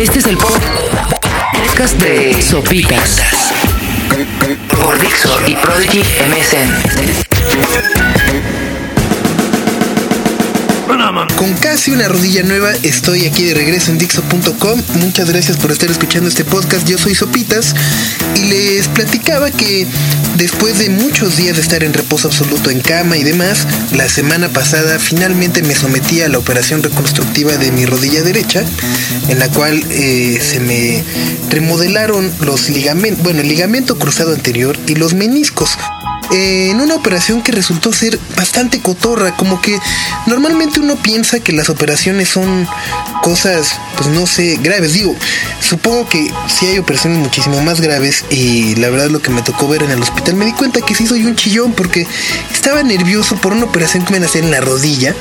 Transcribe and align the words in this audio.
Este 0.00 0.18
es 0.20 0.26
el 0.28 0.38
podcast 0.38 1.94
de 2.00 2.40
Sopitas 2.40 3.20
por 4.82 4.98
Dixo 4.98 5.38
y 5.46 5.54
Prodigy 5.56 5.98
MSN. 5.98 6.70
Con 11.36 11.52
casi 11.54 11.90
una 11.90 12.08
rodilla 12.08 12.42
nueva, 12.44 12.72
estoy 12.82 13.26
aquí 13.26 13.44
de 13.44 13.52
regreso 13.52 13.90
en 13.90 13.98
Dixo.com. 13.98 14.82
Muchas 15.00 15.28
gracias 15.28 15.58
por 15.58 15.70
estar 15.70 15.90
escuchando 15.90 16.30
este 16.30 16.46
podcast. 16.46 16.88
Yo 16.88 16.96
soy 16.96 17.14
Sopitas 17.14 17.74
y 18.36 18.44
les 18.44 18.88
platicaba 18.88 19.50
que 19.50 19.86
después 20.40 20.78
de 20.78 20.88
muchos 20.88 21.36
días 21.36 21.56
de 21.56 21.62
estar 21.62 21.84
en 21.84 21.92
reposo 21.92 22.28
absoluto 22.28 22.70
en 22.70 22.80
cama 22.80 23.18
y 23.18 23.22
demás, 23.24 23.66
la 23.92 24.08
semana 24.08 24.48
pasada 24.48 24.98
finalmente 24.98 25.62
me 25.62 25.74
sometí 25.74 26.22
a 26.22 26.30
la 26.30 26.38
operación 26.38 26.82
reconstructiva 26.82 27.58
de 27.58 27.70
mi 27.70 27.84
rodilla 27.84 28.22
derecha, 28.22 28.64
en 29.28 29.38
la 29.38 29.50
cual 29.50 29.84
eh, 29.90 30.40
se 30.40 30.58
me 30.58 31.04
remodelaron 31.50 32.32
los 32.40 32.70
ligamentos, 32.70 33.22
bueno, 33.22 33.42
el 33.42 33.48
ligamento 33.48 33.98
cruzado 33.98 34.32
anterior 34.32 34.78
y 34.86 34.94
los 34.94 35.12
meniscos 35.12 35.76
en 36.30 36.80
una 36.80 36.94
operación 36.94 37.42
que 37.42 37.52
resultó 37.52 37.92
ser 37.92 38.18
bastante 38.34 38.80
cotorra, 38.80 39.36
como 39.36 39.60
que 39.60 39.78
normalmente 40.26 40.80
uno 40.80 40.96
piensa 40.96 41.40
que 41.40 41.52
las 41.52 41.68
operaciones 41.68 42.30
son 42.30 42.66
cosas, 43.22 43.78
pues 43.96 44.08
no 44.08 44.26
sé, 44.26 44.58
graves. 44.60 44.92
Digo, 44.92 45.14
supongo 45.60 46.08
que 46.08 46.32
sí 46.48 46.66
hay 46.66 46.78
operaciones 46.78 47.18
muchísimo 47.18 47.60
más 47.62 47.80
graves 47.80 48.24
y 48.30 48.74
la 48.76 48.90
verdad 48.90 49.08
lo 49.08 49.20
que 49.20 49.30
me 49.30 49.42
tocó 49.42 49.68
ver 49.68 49.82
en 49.82 49.90
el 49.90 50.02
hospital 50.02 50.34
me 50.34 50.46
di 50.46 50.52
cuenta 50.52 50.80
que 50.80 50.94
sí 50.94 51.06
soy 51.06 51.24
un 51.24 51.36
chillón 51.36 51.72
porque 51.72 52.06
estaba 52.52 52.82
nervioso 52.82 53.36
por 53.36 53.52
una 53.52 53.64
operación 53.64 54.04
que 54.04 54.18
me 54.18 54.24
hacer 54.24 54.44
en 54.44 54.50
la 54.50 54.60
rodilla. 54.60 55.14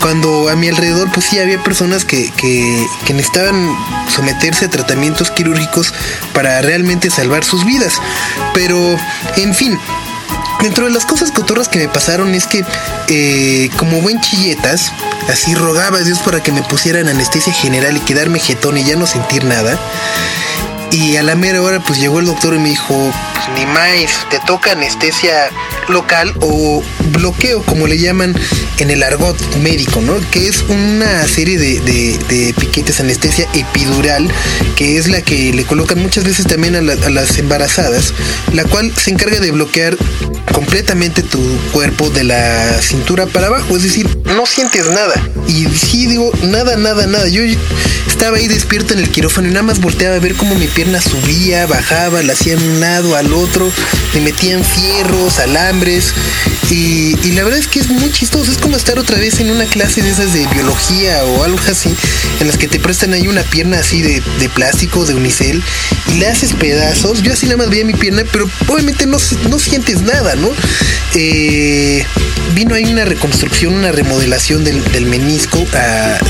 Cuando 0.00 0.48
a 0.48 0.56
mi 0.56 0.68
alrededor 0.68 1.10
pues 1.12 1.26
sí 1.26 1.38
había 1.38 1.62
personas 1.62 2.04
que, 2.04 2.30
que, 2.36 2.86
que 3.06 3.14
necesitaban 3.14 3.68
someterse 4.14 4.66
a 4.66 4.70
tratamientos 4.70 5.30
quirúrgicos 5.30 5.92
para 6.32 6.60
realmente 6.62 7.10
salvar 7.10 7.44
sus 7.44 7.64
vidas. 7.64 7.94
Pero, 8.54 8.96
en 9.36 9.54
fin, 9.54 9.78
Dentro 10.62 10.86
de 10.86 10.90
las 10.90 11.04
cosas 11.04 11.30
cotorras 11.30 11.68
que 11.68 11.78
me 11.78 11.88
pasaron 11.88 12.34
es 12.34 12.46
que, 12.46 12.64
eh, 13.08 13.70
como 13.76 14.00
buen 14.00 14.20
chilletas, 14.20 14.90
así 15.28 15.54
rogaba 15.54 15.98
a 15.98 16.02
Dios 16.02 16.18
para 16.20 16.42
que 16.42 16.52
me 16.52 16.62
pusieran 16.62 17.08
anestesia 17.08 17.52
general 17.52 17.96
y 17.96 18.00
quedarme 18.00 18.38
jetón 18.38 18.78
y 18.78 18.84
ya 18.84 18.96
no 18.96 19.06
sentir 19.06 19.44
nada. 19.44 19.78
Y 20.90 21.16
a 21.16 21.22
la 21.22 21.34
mera 21.34 21.60
hora 21.62 21.80
pues 21.80 21.98
llegó 21.98 22.20
el 22.20 22.26
doctor 22.26 22.54
y 22.54 22.58
me 22.58 22.70
dijo, 22.70 22.94
pues, 23.34 23.48
ni 23.58 23.66
más, 23.66 24.28
te 24.30 24.38
toca 24.40 24.72
anestesia 24.72 25.50
local 25.88 26.34
o 26.40 26.82
bloqueo, 27.16 27.62
como 27.62 27.86
le 27.86 27.98
llaman 27.98 28.34
en 28.78 28.90
el 28.90 29.02
argot 29.02 29.36
médico, 29.56 30.00
¿no? 30.00 30.18
Que 30.30 30.48
es 30.48 30.62
una 30.68 31.26
serie 31.26 31.58
de, 31.58 32.54
piquetes 32.58 33.00
anestesia 33.00 33.48
epidural, 33.54 34.30
que 34.76 34.98
es 34.98 35.08
la 35.08 35.22
que 35.22 35.52
le 35.52 35.64
colocan 35.64 35.98
muchas 36.00 36.24
veces 36.24 36.46
también 36.46 36.76
a, 36.76 36.78
a 36.78 37.10
las 37.10 37.38
embarazadas, 37.38 38.14
la 38.52 38.64
cual 38.64 38.92
se 38.96 39.10
encarga 39.10 39.40
de 39.40 39.50
bloquear 39.50 39.96
completamente 40.52 41.22
tu 41.22 41.40
cuerpo 41.72 42.10
de 42.10 42.24
la 42.24 42.80
cintura 42.80 43.26
para 43.26 43.48
abajo, 43.48 43.76
es 43.76 43.82
decir, 43.82 44.08
no 44.24 44.46
sientes 44.46 44.86
nada. 44.86 45.14
Y 45.48 45.66
sí 45.66 46.06
digo, 46.06 46.32
nada, 46.42 46.76
nada, 46.76 47.06
nada. 47.06 47.28
Yo 47.28 47.42
estaba 48.06 48.38
ahí 48.38 48.48
despierto 48.48 48.94
en 48.94 49.00
el 49.00 49.10
quirófano 49.10 49.48
y 49.48 49.50
nada 49.50 49.62
más 49.62 49.80
volteaba 49.80 50.16
a 50.16 50.18
ver 50.18 50.34
cómo 50.34 50.54
mi 50.54 50.66
pierna 50.66 51.00
subía, 51.00 51.66
bajaba, 51.66 52.22
la 52.22 52.32
hacía 52.32 52.56
un 52.56 52.80
lado 52.80 53.14
al 53.16 53.32
otro, 53.32 53.70
me 54.14 54.20
metían 54.20 54.64
fierros, 54.64 55.38
alambres. 55.38 56.14
Y, 56.70 57.14
la 57.32 57.44
verdad 57.44 57.60
es 57.60 57.68
que 57.68 57.78
es 57.78 57.88
muy 57.90 58.10
chistoso, 58.10 58.50
es 58.50 58.58
como 58.58 58.76
estar 58.76 58.98
otra 58.98 59.18
vez 59.18 59.40
en 59.40 59.50
una 59.50 59.66
clase 59.66 60.02
de 60.02 60.10
esas 60.10 60.32
de 60.32 60.46
biología 60.46 61.22
o 61.24 61.44
algo 61.44 61.58
así, 61.68 61.94
en 62.40 62.46
las 62.46 62.56
que 62.56 62.66
te 62.66 62.80
prestan 62.80 63.12
ahí 63.12 63.28
una 63.28 63.42
pierna 63.42 63.78
así 63.78 64.02
de, 64.02 64.22
plástico, 64.54 65.04
de 65.04 65.14
unicel, 65.14 65.62
y 66.08 66.14
le 66.18 66.26
haces 66.26 66.54
pedazos. 66.54 67.22
Yo 67.22 67.32
así 67.32 67.46
nada 67.46 67.58
más 67.58 67.70
veía 67.70 67.84
mi 67.84 67.94
pierna, 67.94 68.22
pero 68.32 68.48
obviamente 68.68 69.06
no, 69.06 69.18
no 69.48 69.58
sientes 69.58 70.02
nada, 70.02 70.34
¿no? 70.34 70.50
Eh, 71.14 72.04
vino 72.54 72.74
ahí 72.74 72.86
una 72.86 73.04
reconstrucción, 73.04 73.74
una 73.74 73.92
remodelación 73.92 74.64
del, 74.64 75.06
menisco, 75.06 75.64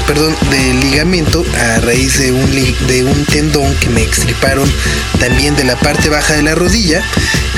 perdón, 0.07 0.37
del 0.51 0.81
ligamento 0.81 1.45
a 1.59 1.81
raíz 1.81 2.19
de 2.19 2.33
un, 2.33 2.51
de 2.89 3.05
un 3.05 3.25
tendón 3.27 3.75
que 3.77 3.89
me 3.89 4.03
extriparon 4.03 4.71
también 5.19 5.57
de 5.57 5.65
la 5.65 5.79
parte 5.79 6.09
baja 6.09 6.35
de 6.35 6.43
la 6.43 6.55
rodilla. 6.55 7.03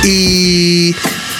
Y 0.04 0.94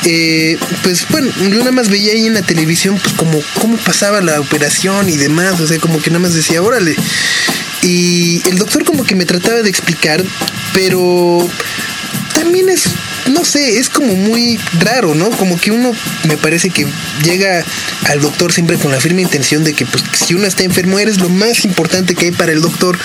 eh, 0.05 0.59
pues 0.83 1.07
bueno, 1.09 1.31
yo 1.39 1.59
nada 1.59 1.73
más 1.73 1.89
veía 1.89 2.13
ahí 2.13 2.27
en 2.27 2.35
la 2.35 2.43
televisión 2.43 2.99
pues 3.03 3.15
como 3.15 3.41
cómo 3.61 3.77
pasaba 3.79 4.21
la 4.21 4.41
operación 4.41 5.09
y 5.09 5.17
demás, 5.17 5.61
o 5.61 5.67
sea, 5.67 5.79
como 5.79 6.01
que 6.01 6.11
nada 6.11 6.21
más 6.21 6.35
decía, 6.35 6.63
órale. 6.63 6.97
Y 7.83 8.43
el 8.49 8.59
doctor 8.59 8.85
como 8.85 9.05
que 9.05 9.15
me 9.15 9.25
trataba 9.25 9.63
de 9.63 9.71
explicar, 9.71 10.25
pero 10.73 11.49
también 12.35 12.69
es 12.69 12.85
no 13.29 13.45
sé, 13.45 13.79
es 13.79 13.89
como 13.89 14.15
muy 14.15 14.59
raro, 14.81 15.15
¿no? 15.15 15.31
Como 15.31 15.59
que 15.59 15.71
uno 15.71 15.93
me 16.25 16.37
parece 16.37 16.71
que 16.71 16.87
llega 17.23 17.65
al 18.07 18.21
doctor 18.21 18.53
siempre 18.53 18.79
con 18.79 18.91
la 18.91 19.01
firme 19.01 19.23
intención 19.23 19.65
de 19.65 19.75
que 19.75 19.87
pues 19.87 20.05
si 20.13 20.35
uno 20.35 20.47
está 20.47 20.65
enfermo 20.65 20.99
eres 20.99 21.21
lo 21.21 21.29
más 21.29 21.65
importante 21.65 22.15
que 22.15 22.27
hay 22.27 22.31
para 22.33 22.53
el 22.53 22.61
doctor 22.61 22.99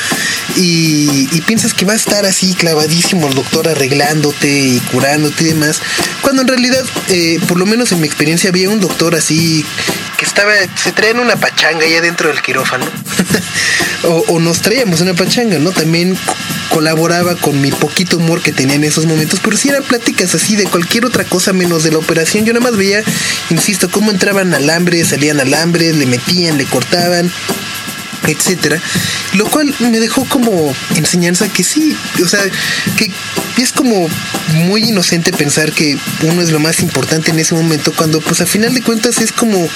y, 0.55 1.41
piensas 1.43 1.73
que 1.73 1.83
va 1.83 1.91
a 1.91 1.97
estar 1.97 2.25
así 2.25 2.53
clavadísimo 2.53 3.27
el 3.27 3.35
doctor 3.35 3.67
arreglándote 3.67 4.47
y 4.47 4.79
curándote 4.91 5.43
y 5.43 5.47
demás, 5.47 5.81
cuando 6.21 6.43
en 6.43 6.47
realidad, 6.47 6.85
eh, 7.09 7.37
por 7.49 7.59
lo 7.59 7.65
menos 7.65 7.91
en 7.91 7.99
mi 7.99 8.07
experiencia, 8.07 8.49
había 8.49 8.69
un 8.69 8.79
doctor 8.79 9.13
así 9.13 9.65
que 10.17 10.23
estaba, 10.23 10.53
se 10.81 10.93
traían 10.93 11.19
una 11.19 11.35
pachanga 11.35 11.85
allá 11.85 11.99
dentro 11.99 12.29
del 12.29 12.41
quirófano 12.41 12.85
o 14.29 14.39
nos 14.39 14.61
traíamos 14.61 15.01
una 15.01 15.13
pachanga, 15.13 15.59
¿no? 15.59 15.71
También 15.71 16.17
colaboraba 16.73 17.35
con 17.35 17.61
mi 17.61 17.71
poquito 17.71 18.17
humor 18.17 18.41
que 18.41 18.51
tenía 18.51 18.75
en 18.75 18.83
esos 18.83 19.05
momentos, 19.05 19.39
pero 19.43 19.55
si 19.55 19.69
eran 19.69 19.83
pláticas 19.83 20.33
así 20.33 20.55
de 20.55 20.65
cualquier 20.65 21.05
otra 21.05 21.23
cosa 21.23 21.53
menos 21.53 21.83
de 21.83 21.91
la 21.91 21.99
operación. 21.99 22.45
Yo 22.45 22.53
nada 22.53 22.63
más 22.63 22.77
veía, 22.77 23.03
insisto, 23.51 23.89
cómo 23.89 24.09
entraban 24.09 24.53
alambres, 24.53 25.09
salían 25.09 25.39
alambres, 25.39 25.95
le 25.95 26.07
metían, 26.07 26.57
le 26.57 26.65
cortaban 26.65 27.31
etcétera, 28.25 28.81
lo 29.33 29.45
cual 29.45 29.73
me 29.79 29.99
dejó 29.99 30.23
como 30.25 30.73
enseñanza 30.95 31.49
que 31.49 31.63
sí, 31.63 31.95
o 32.23 32.27
sea, 32.27 32.39
que 32.95 33.11
es 33.61 33.73
como 33.73 34.07
muy 34.53 34.89
inocente 34.89 35.33
pensar 35.33 35.73
que 35.73 35.97
uno 36.21 36.41
es 36.41 36.51
lo 36.51 36.59
más 36.59 36.81
importante 36.81 37.31
en 37.31 37.39
ese 37.39 37.53
momento 37.53 37.91
cuando 37.93 38.21
pues 38.21 38.39
a 38.41 38.45
final 38.45 38.73
de 38.73 38.81
cuentas 38.81 39.19
es 39.19 39.31
como 39.31 39.67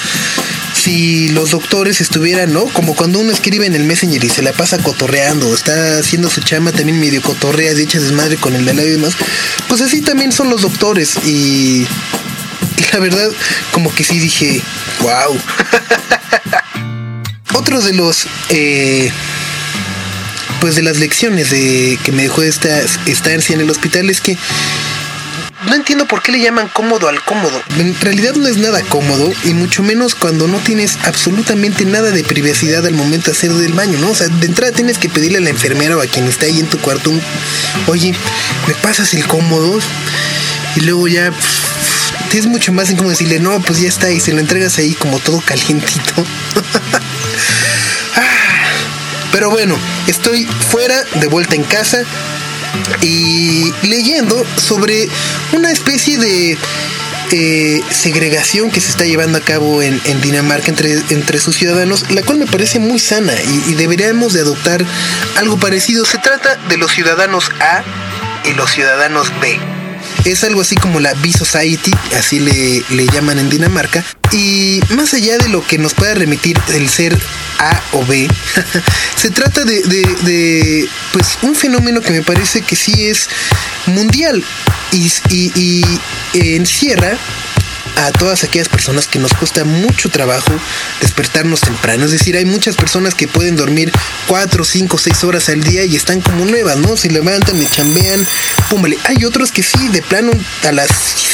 si 0.88 1.28
los 1.28 1.52
doctores 1.52 2.00
estuvieran, 2.00 2.54
¿no? 2.54 2.64
Como 2.68 2.96
cuando 2.96 3.20
uno 3.20 3.34
escribe 3.34 3.66
en 3.66 3.76
el 3.76 3.84
Messenger 3.84 4.24
y 4.24 4.30
se 4.30 4.42
la 4.42 4.54
pasa 4.54 4.78
cotorreando, 4.78 5.54
está 5.54 6.00
haciendo 6.00 6.30
su 6.30 6.40
chama 6.40 6.72
también 6.72 6.98
medio 6.98 7.22
cotorrea, 7.22 7.74
de 7.74 7.84
hecha 7.84 8.00
desmadre 8.00 8.38
con 8.38 8.56
el 8.56 8.64
de 8.64 8.72
y 8.72 8.92
demás, 8.92 9.12
pues 9.68 9.82
así 9.82 10.00
también 10.00 10.32
son 10.32 10.50
los 10.50 10.62
doctores 10.62 11.18
y, 11.26 11.86
y 12.78 12.94
la 12.94 13.00
verdad 13.00 13.30
como 13.74 13.94
que 13.94 14.06
sí 14.06 14.18
dije, 14.18 14.62
wow. 15.02 15.38
Otro 17.54 17.82
de 17.82 17.92
los 17.92 18.26
eh, 18.48 19.12
pues 20.62 20.76
de 20.76 20.84
las 20.84 21.00
lecciones 21.00 21.50
de 21.50 22.00
que 22.02 22.14
me 22.14 22.24
dejó 22.24 22.44
esta 22.44 22.80
estancia 23.08 23.54
en 23.54 23.60
el 23.60 23.70
hospital 23.70 24.10
es 24.10 24.22
que 24.22 24.38
no 25.68 25.76
entiendo 25.76 26.08
por 26.08 26.22
qué 26.22 26.32
le 26.32 26.40
llaman 26.40 26.70
cómodo 26.70 27.08
al 27.08 27.22
cómodo. 27.24 27.62
En 27.78 28.00
realidad 28.00 28.34
no 28.36 28.48
es 28.48 28.58
nada 28.58 28.82
cómodo 28.84 29.32
y 29.44 29.54
mucho 29.54 29.84
menos 29.84 30.16
cuando 30.16 30.48
no 30.48 30.58
tienes 30.60 30.98
absolutamente 31.04 31.86
nada 31.86 32.12
de 32.12 32.24
privacidad 32.24 32.86
al 32.86 32.94
momento 32.94 33.32
de 33.32 33.38
hacer 33.38 33.54
del 33.54 33.74
baño, 33.74 34.00
¿no? 34.00 34.12
O 34.12 34.16
sea, 34.16 34.28
de 34.28 34.46
entrada 34.46 34.72
tienes 34.72 34.98
que 34.98 35.10
pedirle 35.10 35.38
a 35.40 35.42
la 35.42 35.50
enfermera 35.50 35.98
o 35.98 36.02
a 36.02 36.08
quien 36.08 36.26
está 36.26 36.46
ahí 36.46 36.60
en 36.60 36.68
tu 36.68 36.80
cuarto, 36.80 37.12
oye, 37.88 38.14
¿me 38.68 38.74
pasas 38.76 39.14
el 39.14 39.28
cómodo? 39.28 39.80
Y 40.76 40.82
luego 40.82 41.08
ya 41.08 41.32
es 42.34 42.46
mucho 42.46 42.72
más 42.72 42.92
como 42.94 43.10
decirle, 43.10 43.40
no, 43.40 43.60
pues 43.62 43.82
ya 43.82 43.90
está 43.90 44.12
y 44.12 44.20
se 44.20 44.32
lo 44.32 44.40
entregas 44.40 44.78
ahí 44.78 44.94
como 44.94 45.20
todo 45.20 45.42
calientito. 45.42 46.14
Ah, 48.20 48.24
pero 49.32 49.52
bueno, 49.52 49.78
estoy 50.08 50.46
fuera, 50.46 51.04
de 51.20 51.28
vuelta 51.28 51.54
en 51.54 51.64
casa 51.64 52.04
y 53.02 53.72
leyendo 53.84 54.46
sobre 54.58 55.08
una 55.54 55.72
especie 55.72 56.18
de 56.18 56.58
eh, 57.32 57.82
segregación 57.92 58.72
que 58.72 58.80
se 58.80 58.90
está 58.90 59.04
llevando 59.04 59.38
a 59.38 59.42
cabo 59.42 59.82
en, 59.82 60.00
Dinamarca 60.22 60.70
entre, 60.70 61.40
sus 61.40 61.58
ciudadanos, 61.58 62.10
la 62.12 62.22
cual 62.24 62.38
me 62.38 62.46
parece 62.46 62.80
muy 62.80 63.00
sana 63.00 63.34
y, 63.68 63.74
deberíamos 63.74 64.34
de 64.34 64.42
adoptar 64.42 64.86
algo 65.36 65.58
parecido. 65.58 66.06
Se 66.06 66.20
trata 66.20 66.56
de 66.70 66.78
los 66.78 66.92
ciudadanos 66.92 67.52
A 67.60 67.84
y 68.50 68.54
los 68.54 68.72
ciudadanos 68.72 69.32
B. 69.42 69.60
Es 70.24 70.44
algo 70.46 70.62
así 70.62 70.76
como 70.76 71.00
la 71.02 71.14
B-Society, 71.16 71.92
así 72.18 72.40
le, 72.40 73.08
llaman 73.08 73.40
en 73.40 73.50
Dinamarca. 73.50 74.04
Y 74.32 74.82
más 74.90 75.14
allá 75.14 75.38
de 75.38 75.50
lo 75.50 75.66
que 75.66 75.78
nos 75.78 75.94
pueda 75.94 76.14
remitir 76.14 76.58
el 76.70 76.90
ser 76.90 77.18
A 77.60 77.82
o 77.92 78.06
B, 78.06 78.28
se 79.18 79.32
trata 79.32 79.64
de, 79.66 80.90
pues 81.14 81.38
un 81.42 81.56
fenómeno 81.56 82.02
que 82.02 82.12
me 82.12 82.22
parece 82.22 82.62
que 82.62 82.76
sí 82.76 83.08
es 83.08 83.30
mundial 83.86 84.44
y, 84.92 85.12
y, 85.30 85.52
y 86.34 86.56
encierra 86.56 87.18
a 87.98 88.12
todas 88.12 88.44
aquellas 88.44 88.70
personas 88.70 89.08
que 89.08 89.20
nos 89.20 89.34
cuesta 89.34 89.64
mucho 89.64 90.10
trabajo 90.10 90.52
despertarnos 91.02 91.62
temprano. 91.62 92.06
Es 92.06 92.12
decir, 92.12 92.38
hay 92.38 92.46
muchas 92.46 92.76
personas 92.76 93.16
que 93.16 93.28
pueden 93.28 93.56
dormir 93.56 93.92
4, 94.28 94.64
5, 94.64 94.98
6 94.98 95.24
horas 95.24 95.50
al 95.50 95.64
día 95.64 95.84
y 95.84 95.96
están 95.96 96.22
como 96.22 96.46
nuevas, 96.46 96.78
¿no? 96.78 96.96
Se 96.96 97.10
levantan, 97.10 97.62
y 97.62 97.66
chambean, 97.66 98.28
pum, 98.70 98.84
Hay 99.06 99.26
otros 99.26 99.52
que 99.52 99.64
sí, 99.64 99.88
de 99.90 100.02
plano 100.02 100.32
a 100.64 100.72
las 100.72 100.90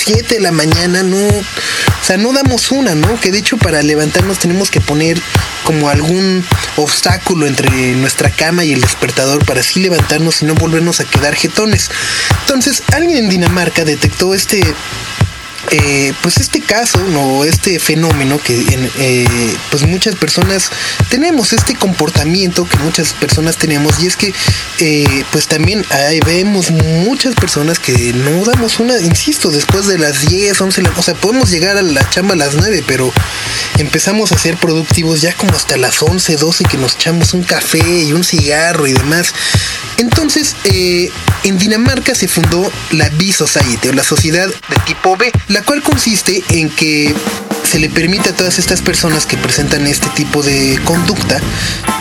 7 0.06 0.36
de 0.36 0.42
la 0.42 0.52
mañana 0.52 1.04
no, 1.04 1.18
o 1.18 2.06
sea, 2.06 2.18
no 2.18 2.32
damos 2.32 2.72
una, 2.72 2.96
¿no? 2.96 3.20
Que 3.20 3.32
de 3.32 3.40
hecho 3.40 3.58
para 3.58 3.82
levantarnos 3.82 4.40
tenemos 4.40 4.70
que 4.70 4.82
poner 4.82 5.22
como 5.64 5.90
algún 5.90 6.46
obstáculo 6.78 7.48
entre 7.48 7.94
nuestra 7.96 8.30
cama 8.30 8.64
y 8.64 8.74
el 8.74 8.82
despertador 8.82 9.46
para 9.46 9.62
así 9.62 9.80
levantarnos 9.80 10.42
y 10.42 10.46
no 10.46 10.56
volvernos 10.56 11.00
a 11.00 11.06
quedar 11.06 11.36
jetones. 11.36 11.90
Entonces, 12.42 12.84
alguien 12.94 13.18
en 13.18 13.30
Dinamarca 13.30 13.84
detectó 13.84 14.34
este 14.34 14.62
eh, 15.76 16.14
pues 16.22 16.38
este 16.38 16.62
caso 16.62 17.04
o 17.18 17.46
este 17.46 17.80
fenómeno 17.80 18.40
que 18.40 18.64
eh, 19.00 19.58
pues 19.72 19.82
muchas 19.88 20.16
personas 20.16 20.70
tenemos 21.10 21.52
este 21.52 21.74
comportamiento 21.74 22.66
que 22.66 22.78
muchas 22.78 23.14
personas 23.14 23.58
tenemos 23.58 24.00
y 24.00 24.06
es 24.06 24.16
que 24.16 24.32
eh, 24.78 25.26
pues 25.32 25.48
también 25.48 25.84
ahí 25.90 26.20
vemos 26.20 26.70
muchas 26.70 27.34
personas 27.34 27.80
que 27.80 28.14
no 28.14 28.44
damos 28.46 28.80
una 28.80 29.00
insisto 29.00 29.50
después 29.50 29.88
de 29.88 29.98
las 29.98 30.22
10 30.28 30.62
11 30.62 30.84
o 30.96 31.02
sea 31.02 31.16
podemos 31.16 31.50
llegar 31.50 31.76
a 31.76 31.82
la 31.82 32.08
chamba 32.08 32.36
a 32.36 32.38
las 32.38 32.54
9 32.54 32.84
pero 32.86 33.12
empezamos 33.80 34.32
a 34.32 34.38
ser 34.38 34.58
productivos 34.58 35.22
ya 35.22 35.34
como 35.34 35.56
hasta 35.56 35.76
las 35.78 36.04
11 36.04 36.36
12 36.36 36.66
que 36.66 36.78
nos 36.78 36.94
echamos 36.94 37.34
un 37.34 37.42
café 37.42 38.04
y 38.04 38.14
un 38.14 38.24
cigarro 38.24 38.86
y 38.86 38.94
demás 38.94 39.34
entonces 39.98 40.56
en 40.66 41.58
Dinamarca 41.58 42.16
se 42.16 42.28
fundó 42.28 42.72
la 42.92 43.10
B 43.10 43.32
Society 43.32 43.90
o 43.90 43.94
la 43.94 44.04
sociedad 44.04 44.48
de 44.48 44.76
tipo 44.86 45.16
B 45.18 45.32
la 45.48 45.62
cual 45.64 45.82
consiste 45.82 46.44
en 46.50 46.70
que 46.70 47.14
se 47.64 47.80
le 47.80 47.90
permite 47.90 48.30
a 48.30 48.36
todas 48.36 48.60
estas 48.60 48.82
personas 48.82 49.26
que 49.26 49.38
presentan 49.38 49.88
este 49.88 50.08
tipo 50.10 50.44
de 50.44 50.80
conducta 50.84 51.40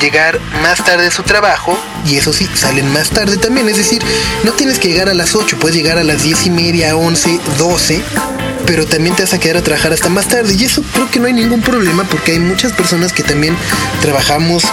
llegar 0.00 0.40
más 0.62 0.84
tarde 0.84 1.06
a 1.06 1.10
su 1.10 1.22
trabajo 1.22 1.78
y 2.06 2.16
eso 2.16 2.32
sí, 2.32 2.48
salen 2.54 2.92
más 2.92 3.10
tarde 3.10 3.36
también. 3.36 3.68
Es 3.68 3.76
decir, 3.76 4.02
no 4.44 4.52
tienes 4.52 4.78
que 4.78 4.88
llegar 4.88 5.08
a 5.08 5.14
las 5.14 5.34
8, 5.34 5.58
puedes 5.58 5.76
llegar 5.76 5.98
a 5.98 6.04
las 6.04 6.22
10 6.22 6.46
y 6.46 6.50
media, 6.50 6.96
11, 6.96 7.40
12, 7.58 8.02
pero 8.66 8.86
también 8.86 9.14
te 9.14 9.22
vas 9.22 9.32
a 9.32 9.38
quedar 9.38 9.58
a 9.58 9.62
trabajar 9.62 9.92
hasta 9.92 10.08
más 10.08 10.28
tarde. 10.28 10.54
Y 10.58 10.64
eso 10.64 10.82
creo 10.92 11.10
que 11.10 11.20
no 11.20 11.26
hay 11.26 11.32
ningún 11.32 11.62
problema 11.62 12.04
porque 12.04 12.32
hay 12.32 12.40
muchas 12.40 12.72
personas 12.72 13.12
que 13.12 13.22
también 13.22 13.56
trabajamos 14.00 14.64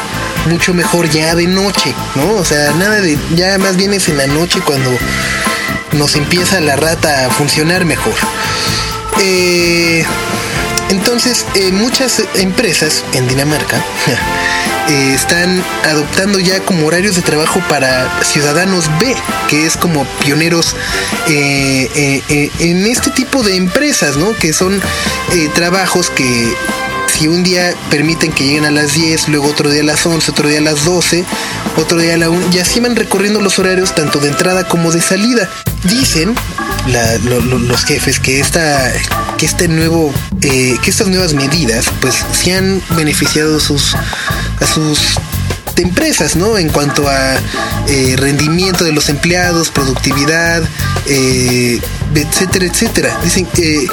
mucho 0.47 0.73
mejor 0.73 1.09
ya 1.09 1.35
de 1.35 1.47
noche, 1.47 1.93
¿no? 2.15 2.35
O 2.35 2.45
sea, 2.45 2.71
nada 2.73 3.01
de, 3.01 3.17
ya 3.35 3.57
más 3.57 3.75
bien 3.75 3.93
es 3.93 4.09
en 4.09 4.17
la 4.17 4.27
noche 4.27 4.61
cuando 4.61 4.89
nos 5.93 6.15
empieza 6.15 6.59
la 6.59 6.75
rata 6.75 7.25
a 7.25 7.29
funcionar 7.29 7.85
mejor. 7.85 8.13
Eh, 9.21 10.05
entonces, 10.89 11.45
eh, 11.55 11.71
muchas 11.71 12.23
empresas 12.35 13.03
en 13.13 13.27
Dinamarca 13.27 13.77
eh, 14.89 15.13
están 15.13 15.63
adoptando 15.85 16.39
ya 16.39 16.59
como 16.61 16.87
horarios 16.87 17.15
de 17.15 17.21
trabajo 17.21 17.61
para 17.69 18.23
ciudadanos 18.23 18.89
B, 18.99 19.15
que 19.49 19.65
es 19.65 19.77
como 19.77 20.05
pioneros 20.23 20.75
en 21.27 22.87
este 22.87 23.11
tipo 23.11 23.43
de 23.43 23.55
empresas, 23.55 24.17
¿no? 24.17 24.35
Que 24.35 24.53
son 24.53 24.81
trabajos 25.53 26.09
que 26.09 26.53
si 27.19 27.27
un 27.27 27.43
día 27.43 27.75
permiten 27.89 28.31
que 28.31 28.45
lleguen 28.45 28.63
a 28.63 28.71
las 28.71 28.93
10, 28.93 29.27
luego 29.27 29.47
otro 29.47 29.69
día 29.69 29.81
a 29.81 29.85
las 29.85 30.05
11, 30.05 30.31
otro 30.31 30.47
día 30.47 30.59
a 30.59 30.61
las 30.61 30.85
12, 30.85 31.25
otro 31.75 31.99
día 31.99 32.13
a 32.13 32.17
la 32.17 32.29
1, 32.29 32.47
y 32.53 32.59
así 32.59 32.79
van 32.79 32.95
recorriendo 32.95 33.41
los 33.41 33.59
horarios 33.59 33.93
tanto 33.93 34.19
de 34.19 34.29
entrada 34.29 34.65
como 34.69 34.89
de 34.93 35.01
salida. 35.01 35.49
Dicen 35.83 36.33
los 36.87 37.83
jefes 37.83 38.21
que 38.21 38.39
esta 38.39 38.93
que 39.37 39.45
este 39.45 39.67
nuevo 39.67 40.13
eh, 40.41 40.77
que 40.81 40.89
estas 40.89 41.07
nuevas 41.07 41.33
medidas 41.33 41.87
pues 41.99 42.15
se 42.31 42.53
han 42.53 42.81
beneficiado 42.95 43.57
a 43.57 43.59
sus 43.59 43.95
empresas, 45.79 46.35
¿no? 46.35 46.57
En 46.57 46.69
cuanto 46.69 47.07
a 47.07 47.35
eh, 47.87 48.15
rendimiento 48.17 48.83
de 48.83 48.91
los 48.91 49.09
empleados, 49.09 49.69
productividad, 49.69 50.63
eh, 51.07 51.79
etcétera, 52.13 52.65
etcétera. 52.65 53.19
Dicen 53.23 53.45
que 53.45 53.87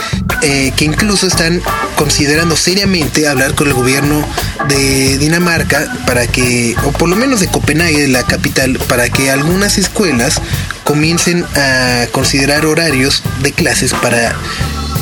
incluso 0.81 1.27
están 1.27 1.61
considerando 1.97 2.57
seriamente 2.57 3.29
hablar 3.29 3.55
con 3.55 3.69
el 3.69 3.75
gobierno 3.75 4.25
de 4.69 5.19
Dinamarca 5.19 5.87
para 6.07 6.27
que, 6.27 6.75
o 6.85 6.93
por 6.93 7.09
lo 7.09 7.17
menos 7.17 7.41
de 7.41 7.49
Copenhague, 7.49 8.09
la 8.09 8.23
capital, 8.25 8.79
para 8.89 9.09
que 9.09 9.31
algunas 9.31 9.79
escuelas 9.79 10.41
comiencen 10.85 11.45
a 11.57 12.07
considerar 12.13 12.67
horarios 12.67 13.23
de 13.43 13.53
clases 13.53 13.93
para 13.93 14.37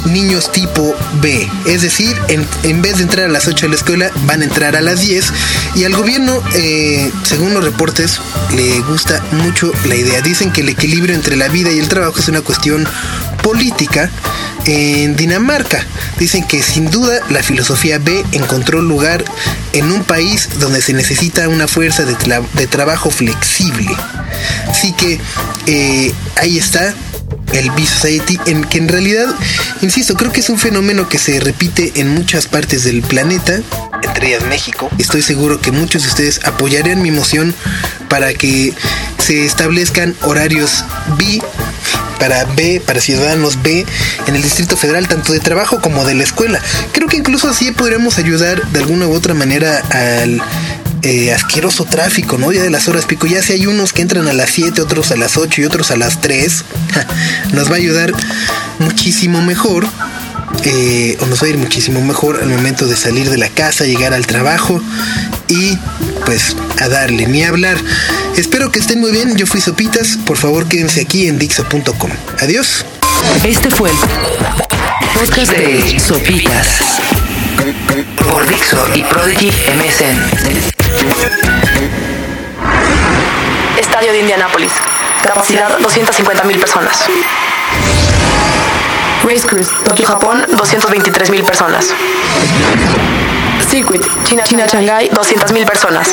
niños 0.07 0.53
tipo 0.53 0.95
B. 1.21 1.49
Es 1.67 1.83
decir, 1.83 2.17
en, 2.29 2.83
vez 2.83 2.97
de 2.99 3.03
entrar 3.03 3.27
a 3.27 3.33
las 3.33 3.47
8 3.47 3.67
de 3.67 3.71
la 3.71 3.77
escuela, 3.77 4.11
van 4.27 4.43
a 4.43 4.45
entrar 4.45 4.77
a 4.77 4.81
las 4.81 5.01
10. 5.01 5.33
Y 5.77 5.85
al 5.85 5.95
gobierno, 5.95 6.43
eh, 6.55 7.11
según 7.25 7.55
los 7.55 7.65
reportes, 7.65 8.21
le 8.55 8.81
gusta 8.81 9.23
mucho 9.33 9.73
la 9.87 9.97
idea. 9.97 10.21
Dicen 10.21 10.53
que 10.53 10.61
el 10.61 10.69
equilibrio 10.69 11.15
entre 11.15 11.37
la 11.37 11.49
vida 11.49 11.71
y 11.71 11.79
el 11.79 11.89
trabajo 11.89 12.19
es 12.19 12.29
una 12.29 12.41
cuestión 12.41 12.87
política 13.43 14.11
en 14.67 15.17
Dinamarca. 15.17 15.87
Dicen 16.19 16.47
que 16.47 16.63
sin 16.63 16.91
duda 16.91 17.21
la 17.31 17.43
filosofía 17.43 17.99
B 17.99 18.25
encontró 18.33 18.81
lugar 18.81 19.25
en 19.73 19.91
un 19.91 20.05
país 20.05 20.49
donde 20.59 20.81
se 20.81 20.93
necesita 20.93 21.49
una 21.49 21.69
fuerza 21.69 22.05
de, 22.05 22.17
de 22.55 22.67
trabajo 22.67 23.11
flexible. 23.11 23.95
Así 24.69 24.93
que 24.93 25.21
eh, 25.67 26.13
ahí 26.37 26.59
está 26.59 26.95
el 27.55 27.71
B-Society, 27.71 28.39
en 28.47 28.65
que 28.65 28.79
en 28.79 28.89
realidad, 28.89 29.27
insisto, 29.81 30.15
creo 30.15 30.33
que 30.33 30.41
es 30.41 30.49
un 30.49 30.59
fenómeno 30.59 31.09
que 31.09 31.19
se 31.19 31.41
repite 31.41 31.93
en 31.97 32.09
muchas 32.09 32.47
partes 32.47 32.85
del 32.85 33.03
planeta, 33.03 33.61
entre 34.03 34.29
ellas 34.29 34.45
México. 34.49 34.91
Estoy 34.99 35.23
seguro 35.23 35.61
que 35.61 35.71
muchos 35.71 36.03
de 36.03 36.09
ustedes 36.09 36.41
apoyarían 36.45 37.03
mi 37.03 37.11
moción 37.11 37.55
para 38.09 38.35
que 38.35 38.75
se 39.19 39.47
establezcan 39.47 40.15
horarios 40.23 40.85
B 41.19 41.41
para 42.19 42.45
B, 42.45 42.81
para 42.85 43.01
ciudadanos 43.01 43.63
B 43.63 43.85
en 44.27 44.37
el 44.37 44.43
Distrito 44.43 44.77
Federal, 44.77 45.09
tanto 45.09 45.33
de 45.33 45.41
trabajo 45.41 45.81
como 45.81 46.05
de 46.05 46.15
la 46.15 46.23
escuela. 46.23 46.61
Creo 46.93 47.09
que 47.09 47.17
incluso 47.17 47.49
así 47.49 47.71
podríamos 47.73 48.19
ayudar 48.19 48.67
de 48.69 48.79
alguna 48.79 49.07
u 49.07 49.13
otra 49.13 49.35
manera 49.35 49.83
al 49.91 50.41
eh, 51.05 51.35
asqueroso 51.35 51.85
tráfico, 51.85 52.39
¿no? 52.39 52.51
Ya 52.51 52.63
de 52.63 52.71
las 52.71 52.89
horas 52.89 53.05
pico. 53.05 53.27
Ya 53.27 53.43
si 53.43 53.53
hay 53.53 53.67
unos 53.67 53.93
que 53.93 54.03
entran 54.03 54.27
a 54.27 54.33
las 54.33 54.51
7, 54.51 54.81
otros 54.81 55.11
a 55.11 55.17
las 55.17 55.37
8 55.37 55.61
y 55.61 55.65
otros 55.65 55.91
a 55.91 55.97
las 55.97 56.21
3, 56.23 56.65
nos 57.53 57.71
va 57.71 57.75
a 57.75 57.79
ayudar 57.79 58.13
muchísimo 58.79 59.43
mejor. 59.43 59.87
Eh, 60.65 61.19
o 61.21 61.27
nos 61.27 61.43
va 61.43 61.47
a 61.47 61.51
ir 61.51 61.59
muchísimo 61.59 62.01
mejor 62.01 62.41
al 62.41 62.49
momento 62.49 62.87
de 62.87 62.97
salir 62.97 63.29
de 63.29 63.37
la 63.37 63.49
casa, 63.49 63.85
llegar 63.85 64.15
al 64.15 64.27
trabajo 64.27 64.81
y 65.49 65.77
pues 66.25 66.57
a 66.81 66.89
darle, 66.89 67.27
ni 67.27 67.43
hablar. 67.43 67.77
Espero 68.37 68.71
que 68.71 68.79
estén 68.79 69.01
muy 69.01 69.11
bien, 69.11 69.37
yo 69.37 69.47
fui 69.47 69.61
Sopitas, 69.61 70.17
por 70.25 70.37
favor 70.37 70.67
quédense 70.67 71.03
aquí 71.03 71.27
en 71.27 71.39
Dixo.com. 71.39 72.11
Adiós. 72.41 72.85
Este 73.45 73.69
fue 73.69 73.91
el 73.91 73.97
podcast 75.19 75.53
de 75.53 76.01
Sopitas 76.01 76.95
por 78.31 78.47
Dixo 78.47 78.79
y 78.95 79.03
Prodigy 79.05 79.51
MSN. 79.51 80.19
Estadio 83.79 84.13
de 84.13 84.21
Indianápolis. 84.21 84.73
Capacidad 85.23 85.79
250 85.79 86.45
mil 86.45 86.59
personas. 86.59 87.05
Race 89.23 89.47
Cruise, 89.47 89.71
Tokio, 89.85 90.07
Japón, 90.07 90.45
223 90.49 91.31
mil 91.31 91.45
personas. 91.45 91.87
Circuit, 93.69 94.03
China, 94.25 94.43
China, 94.45 94.67
Shanghai, 94.67 95.09
200 95.13 95.53
mil 95.53 95.65
personas. 95.65 96.11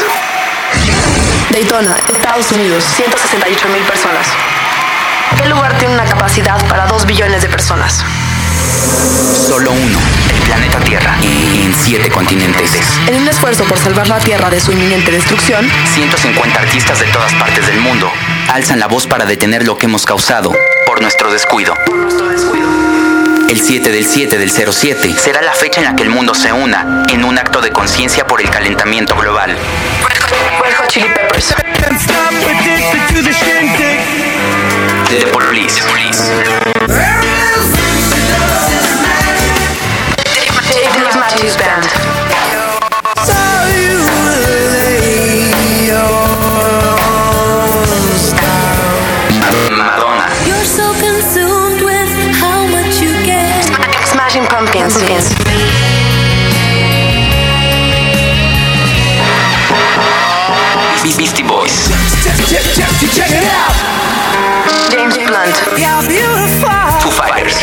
Daytona, 1.50 1.98
Estados 2.08 2.52
Unidos, 2.54 2.84
168 2.96 3.68
mil 3.70 3.84
personas. 3.84 4.28
¿Qué 5.38 5.50
lugar 5.50 5.78
tiene 5.78 5.94
una 5.96 6.06
capacidad 6.06 6.58
para 6.68 6.86
2 6.88 7.06
billones 7.06 7.42
de 7.42 7.50
personas? 7.50 8.04
Solo 9.48 9.72
uno, 9.72 10.00
el 10.42 10.48
planeta 10.48 10.80
Tierra, 10.80 11.18
en 11.22 11.74
siete 11.74 12.10
continentes. 12.10 12.72
En 13.08 13.16
un 13.16 13.28
esfuerzo 13.28 13.64
por 13.66 13.78
salvar 13.78 14.08
la 14.08 14.20
Tierra 14.20 14.50
de 14.50 14.60
su 14.60 14.72
inminente 14.72 15.12
destrucción, 15.12 15.70
150 15.94 16.60
artistas 16.60 17.00
de 17.00 17.08
todas 17.08 17.34
partes 17.36 17.68
del 17.68 17.80
mundo 17.80 18.12
alzan 18.50 18.80
la 18.80 18.88
voz 18.88 19.08
para 19.08 19.26
detener 19.26 19.66
lo 19.66 19.78
que 19.78 19.86
hemos 19.86 20.06
causado 20.06 20.52
por 20.86 21.02
nuestro 21.02 21.32
descuido. 21.32 21.74
El 23.50 23.60
7 23.60 23.92
del 23.92 24.06
7 24.06 24.38
del 24.38 24.50
07 24.50 25.16
será 25.18 25.42
la 25.42 25.54
fecha 25.54 25.82
en 25.82 25.86
la 25.86 25.96
que 25.96 26.04
el 26.04 26.10
mundo 26.10 26.34
se 26.34 26.54
una 26.54 27.04
en 27.10 27.24
un 27.24 27.38
acto 27.38 27.62
de 27.62 27.72
conciencia 27.72 28.26
por 28.26 28.42
el 28.42 28.50
calentamiento 28.50 29.16
global. 29.16 29.52
Red 29.52 30.76
Hot 30.78 30.88
Chili 30.88 31.08
Peppers. 31.10 31.54
Dance. 55.00 55.32
Boys. 61.48 61.88
James 64.92 65.18
Blunt. 65.18 65.58
How 65.80 66.02
beautiful. 66.08 66.70
Foo 67.02 67.12
Fighters. 67.12 67.56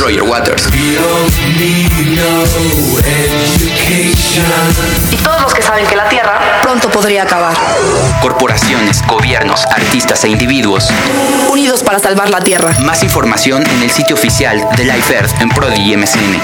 Roger 0.00 0.22
Waters. 0.22 0.68
Y 5.10 5.16
todos 5.16 5.42
los 5.42 5.54
que 5.54 5.62
saben 5.62 5.86
que 5.86 5.96
la 5.96 6.08
Tierra 6.08 6.35
pronto 6.66 6.90
podría 6.90 7.22
acabar. 7.22 7.54
Corporaciones, 8.20 9.00
gobiernos, 9.06 9.64
artistas 9.66 10.24
e 10.24 10.28
individuos. 10.28 10.88
Unidos 11.48 11.84
para 11.84 12.00
salvar 12.00 12.28
la 12.28 12.40
Tierra. 12.40 12.74
Más 12.80 13.04
información 13.04 13.64
en 13.64 13.84
el 13.84 13.90
sitio 13.92 14.16
oficial 14.16 14.66
de 14.76 14.82
Life 14.82 15.14
Earth 15.14 15.40
en 15.40 15.48
Prodigy 15.50 15.96
MSN. 15.96 16.40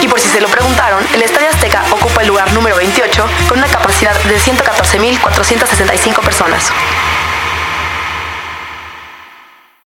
Y 0.00 0.08
por 0.08 0.18
si 0.18 0.30
se 0.30 0.40
lo 0.40 0.48
preguntaron, 0.48 1.04
el 1.14 1.20
Estadio 1.20 1.50
Azteca 1.50 1.84
ocupa 1.90 2.22
el 2.22 2.28
lugar 2.28 2.50
número 2.54 2.76
28 2.76 3.26
con 3.48 3.58
una 3.58 3.66
capacidad 3.66 4.18
de 4.22 4.38
114.465 4.38 6.24
personas. 6.24 6.72